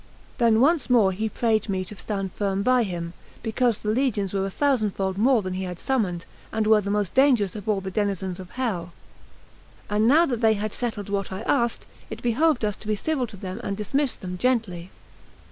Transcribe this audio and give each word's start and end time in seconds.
Then 0.39 0.59
once 0.61 0.89
more 0.89 1.11
he 1.11 1.29
prayed 1.29 1.69
me 1.69 1.85
to 1.85 1.95
stand 1.95 2.33
firm 2.33 2.63
by 2.63 2.81
him, 2.81 3.13
because 3.43 3.77
the 3.77 3.89
legions 3.91 4.33
were 4.33 4.47
a 4.47 4.49
thousandfold 4.49 5.15
more 5.15 5.43
than 5.43 5.53
he 5.53 5.65
had 5.65 5.79
summoned, 5.79 6.25
and 6.51 6.65
were 6.65 6.81
the 6.81 6.89
most 6.89 7.13
dangerous 7.13 7.55
of 7.55 7.69
all 7.69 7.81
the 7.81 7.91
denizens 7.91 8.39
of 8.39 8.49
hell; 8.53 8.93
and 9.91 10.07
now 10.07 10.25
that 10.25 10.41
they 10.41 10.53
had 10.55 10.73
settled 10.73 11.09
what 11.09 11.31
I 11.31 11.41
asked, 11.43 11.85
it 12.09 12.23
behoved 12.23 12.65
us 12.65 12.75
to 12.77 12.87
be 12.87 12.95
civil 12.95 13.27
to 13.27 13.37
them 13.37 13.61
and 13.63 13.77
dismiss 13.77 14.15
them 14.15 14.39
gently. 14.39 14.89